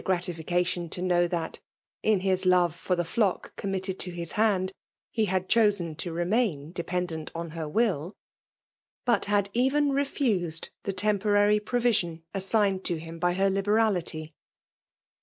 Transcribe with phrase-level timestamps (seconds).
[0.03, 1.59] gratification to know that
[2.01, 4.71] in his lore for th# flock committed to his hand^
[5.11, 8.11] he had ehos^ to remain dependent on her will>
[9.05, 14.33] but had even refused the temporary provision assigned to him by her liberality.